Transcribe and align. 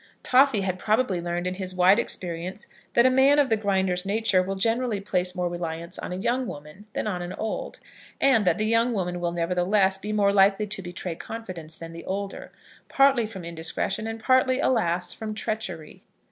Toffy 0.23 0.61
had 0.61 0.79
probably 0.79 1.21
learned 1.21 1.45
in 1.45 1.53
his 1.53 1.75
wide 1.75 1.99
experience 1.99 2.65
that 2.95 3.05
a 3.05 3.11
man 3.11 3.37
of 3.37 3.51
the 3.51 3.55
Grinder's 3.55 4.03
nature 4.03 4.41
will 4.41 4.55
generally 4.55 4.99
place 4.99 5.35
more 5.35 5.47
reliance 5.47 5.99
on 5.99 6.11
a 6.11 6.15
young 6.15 6.47
woman 6.47 6.87
than 6.93 7.05
on 7.05 7.21
an 7.21 7.33
old; 7.33 7.79
and 8.19 8.43
that 8.43 8.57
the 8.57 8.65
young 8.65 8.93
woman 8.93 9.19
will, 9.19 9.31
nevertheless, 9.31 9.99
be 9.99 10.11
more 10.11 10.33
likely 10.33 10.65
to 10.65 10.81
betray 10.81 11.13
confidence 11.13 11.75
than 11.75 11.93
the 11.93 12.03
older, 12.05 12.51
partly 12.89 13.27
from 13.27 13.45
indiscretion, 13.45 14.07
and 14.07 14.19
partly, 14.23 14.59
alas! 14.59 15.13
from 15.13 15.35
treachery. 15.35 16.01